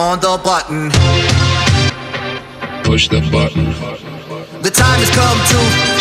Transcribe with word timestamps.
on 0.00 0.18
the 0.20 0.40
button. 0.42 0.90
Push 2.84 3.08
the 3.08 3.20
button. 3.30 3.66
The 4.62 4.70
time 4.70 4.98
has 4.98 5.10
come 5.10 5.38
to 5.52 5.99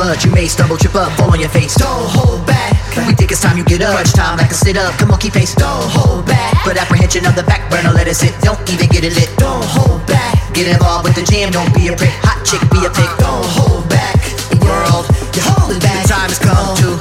much, 0.00 0.24
you 0.24 0.32
may 0.32 0.46
stumble, 0.46 0.76
trip 0.76 0.94
up, 0.94 1.12
fall 1.18 1.30
on 1.30 1.40
your 1.40 1.48
face. 1.48 1.74
Don't 1.74 2.08
hold 2.08 2.46
back. 2.46 2.72
We 3.06 3.14
think 3.14 3.30
it's 3.30 3.40
time, 3.40 3.56
you 3.56 3.64
get 3.64 3.82
up. 3.82 3.94
Crunch 3.94 4.12
time 4.12 4.38
like 4.38 4.50
a 4.50 4.54
sit 4.54 4.76
up. 4.76 4.94
Come 4.98 5.10
on, 5.10 5.18
keep 5.18 5.32
pace. 5.32 5.54
Don't 5.54 5.90
hold 5.90 6.26
back. 6.26 6.64
Put 6.64 6.76
apprehension 6.76 7.26
on 7.26 7.34
the 7.34 7.42
back 7.42 7.70
burner, 7.70 7.92
let 7.92 8.08
it 8.08 8.14
sit. 8.14 8.34
Don't 8.40 8.60
even 8.70 8.88
get 8.88 9.04
it 9.04 9.14
lit. 9.14 9.30
Don't 9.36 9.64
hold 9.64 10.06
back. 10.06 10.34
Get 10.54 10.68
involved 10.68 11.04
with 11.04 11.14
the 11.14 11.22
jam, 11.22 11.52
don't 11.52 11.72
be 11.74 11.88
a 11.88 11.96
prick. 11.96 12.10
Hot 12.24 12.40
chick, 12.44 12.60
be 12.70 12.84
a 12.84 12.90
pig. 12.90 13.10
Don't 13.18 13.46
hold 13.56 13.88
back. 13.88 14.16
World, 14.62 15.06
you're 15.34 15.46
holding 15.54 15.80
back. 15.80 16.02
The 16.02 16.08
time 16.08 16.28
has 16.28 16.38
come 16.38 16.76
to. 16.78 16.99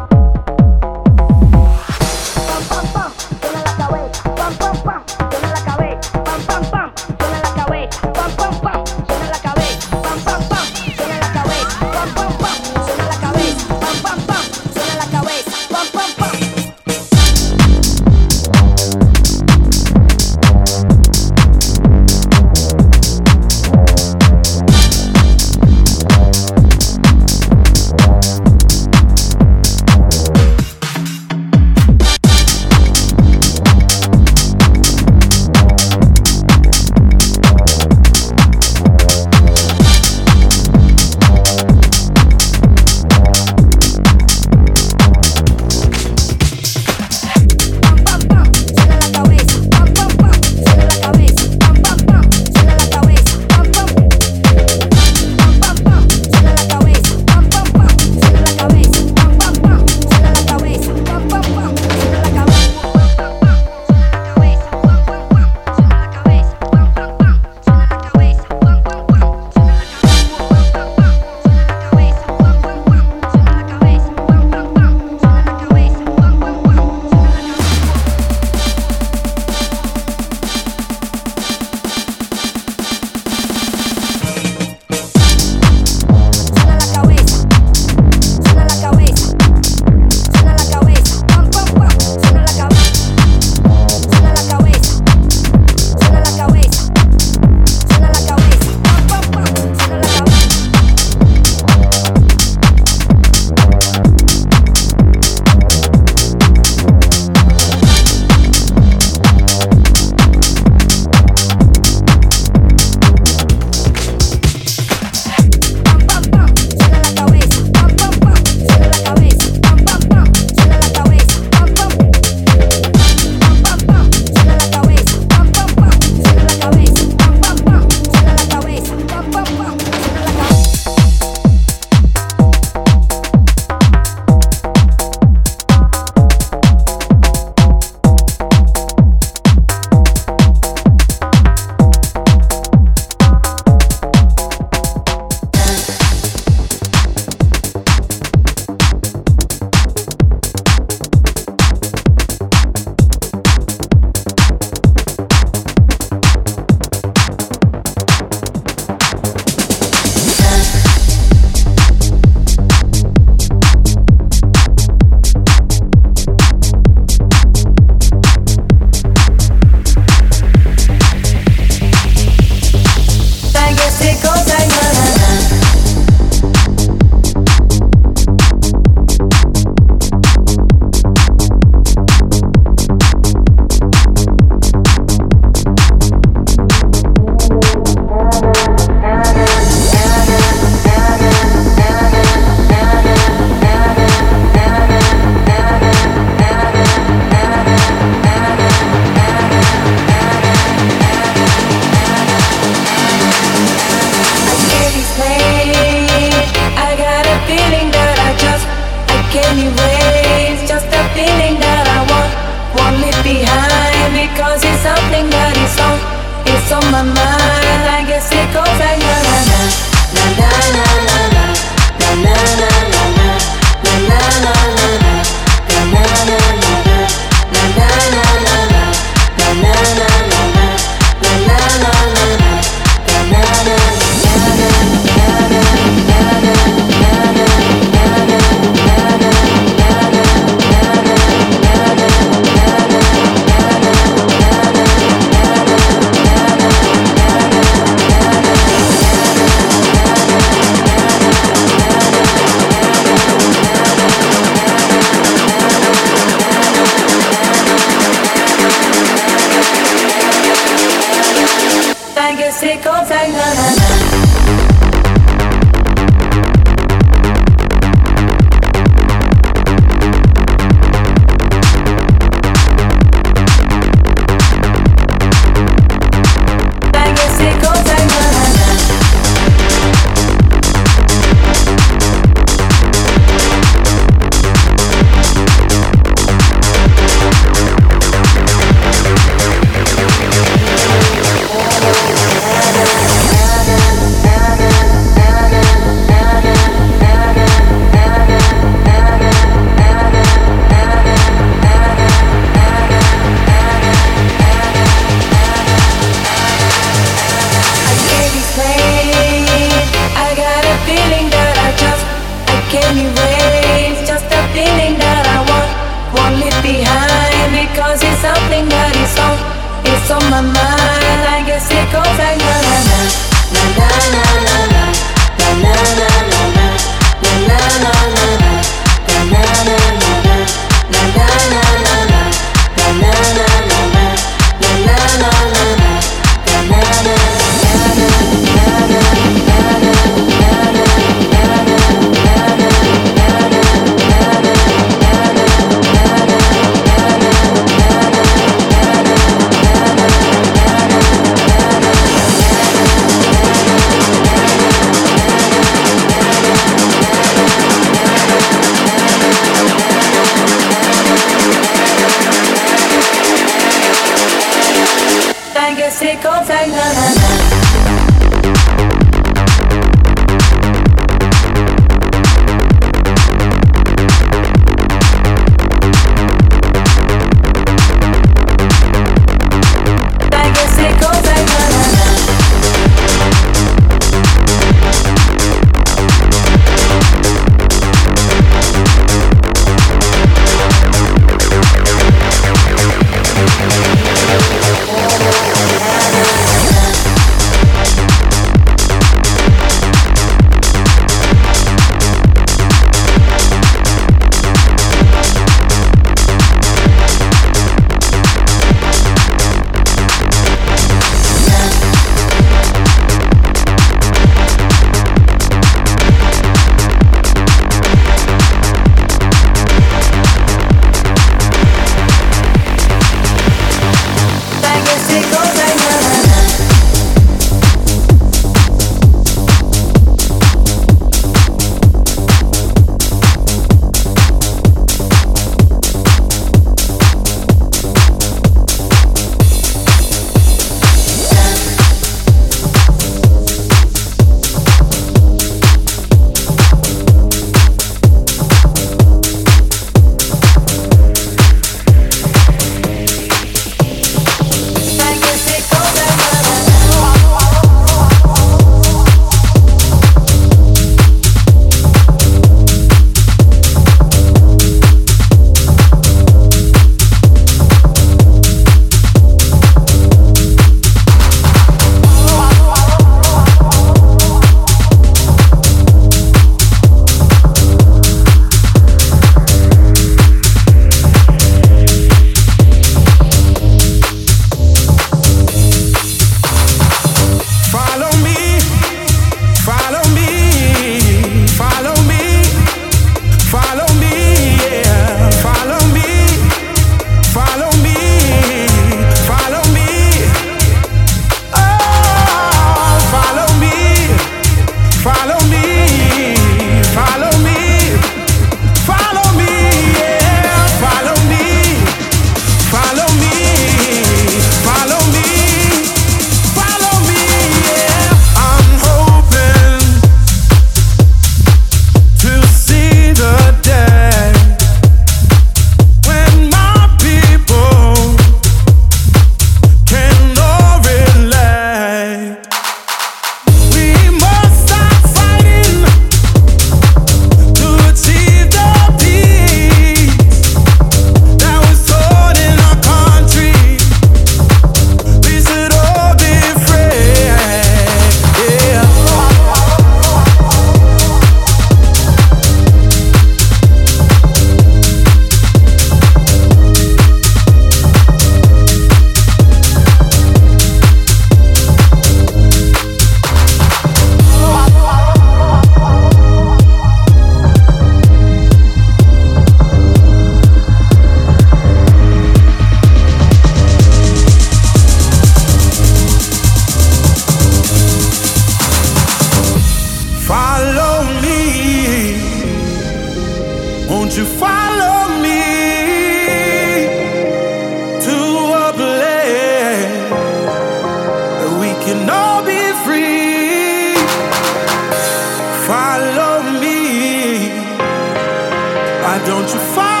Be 599.19 599.57
free. 599.59 599.81
Come 599.81 599.91
with 599.91 600.00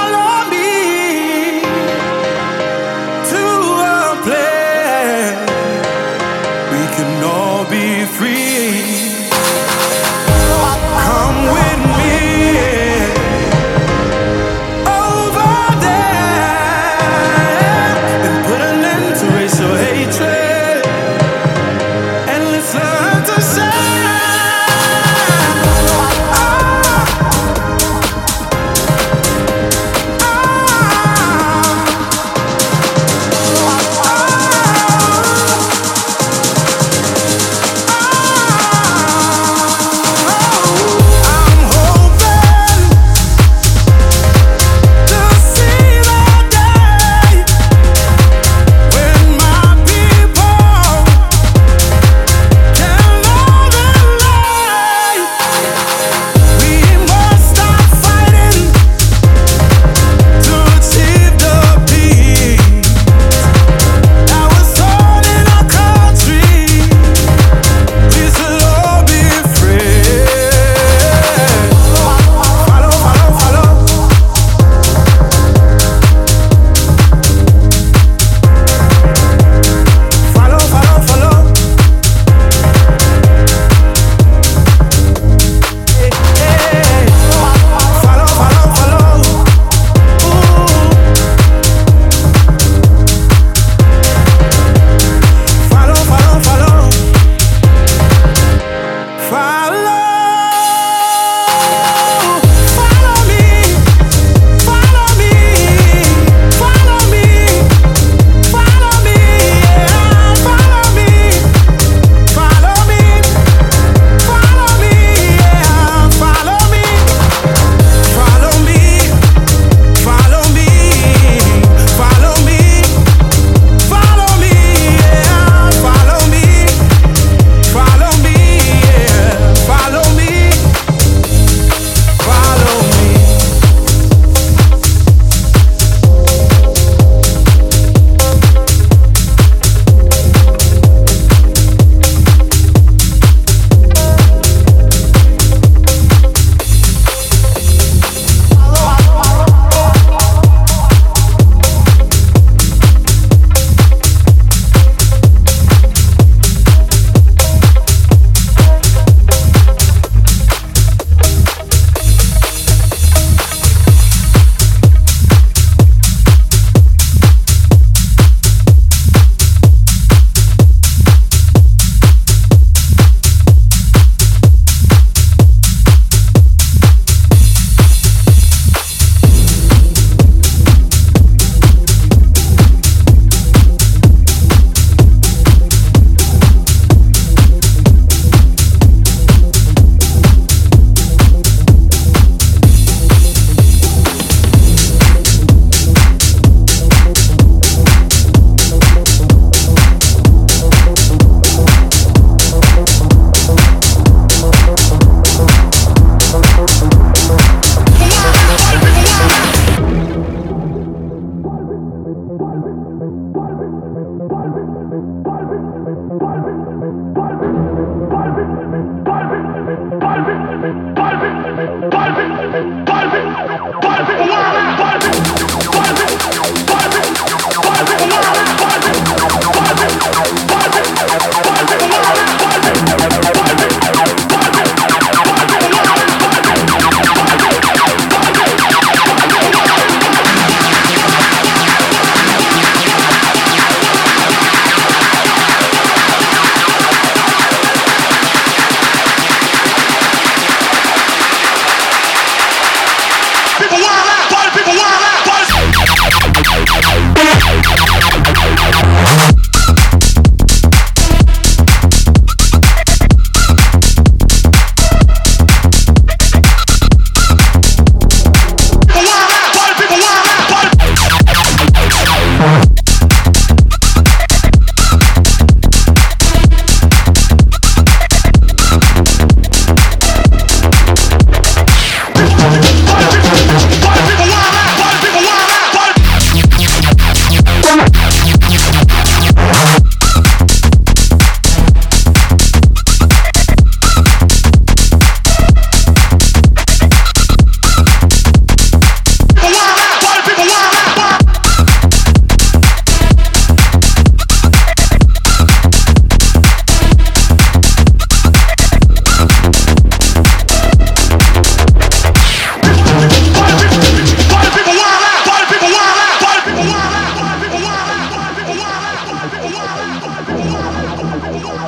Bye. 213.01 213.41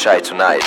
shy 0.07 0.21
tonight. 0.21 0.66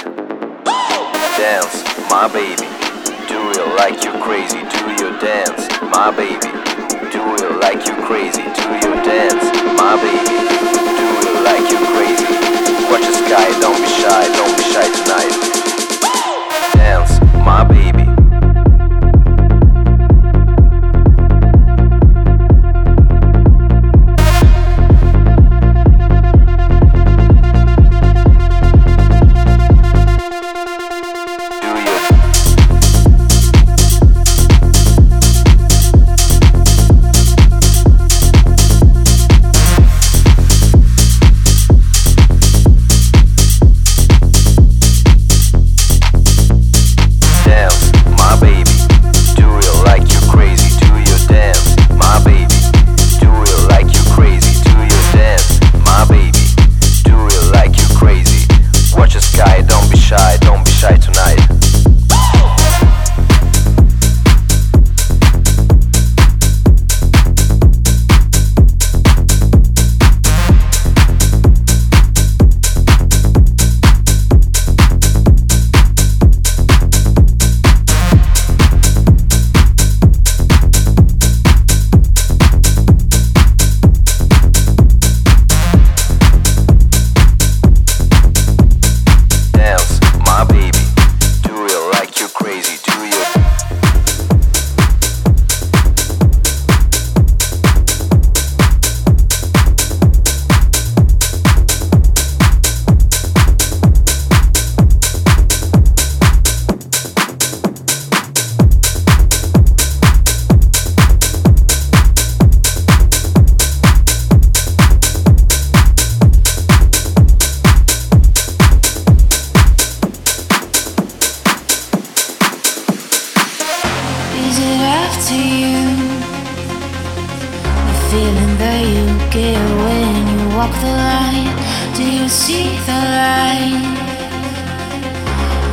feeling 128.09 128.57
that 128.57 128.81
you 128.93 129.05
get 129.29 129.61
when 129.85 130.13
you 130.33 130.41
walk 130.57 130.73
the 130.81 130.93
line. 131.09 131.53
Do 131.95 132.03
you 132.03 132.27
see 132.27 132.73
the 132.89 132.99
line? 133.21 133.85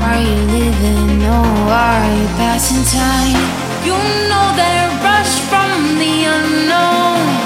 Are 0.04 0.20
you 0.20 0.38
living 0.56 1.24
or 1.24 1.48
are 1.72 2.08
you 2.20 2.28
passing 2.36 2.84
time? 2.92 3.40
You 3.88 3.96
know 4.28 4.46
that 4.60 4.84
rush 5.00 5.34
from 5.48 5.96
the 5.96 6.14
unknown. 6.36 7.45